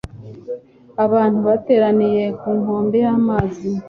Abantu 1.05 1.39
bateraniye 1.47 2.23
ku 2.39 2.49
nkombe 2.59 2.97
y'amazi. 3.05 3.67